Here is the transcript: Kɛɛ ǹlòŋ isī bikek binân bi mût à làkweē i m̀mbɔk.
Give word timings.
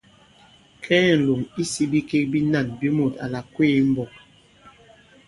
Kɛɛ 0.83 1.11
ǹlòŋ 1.21 1.41
isī 1.61 1.83
bikek 1.91 2.23
binân 2.31 2.67
bi 2.79 2.87
mût 2.97 3.13
à 3.23 3.25
làkweē 3.33 3.69
i 3.79 3.81
m̀mbɔk. 3.85 4.13